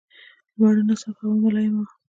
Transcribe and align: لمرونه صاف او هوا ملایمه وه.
لمرونه 0.55 0.93
صاف 1.01 1.17
او 1.21 1.29
هوا 1.33 1.41
ملایمه 1.43 1.81
وه. 1.85 1.93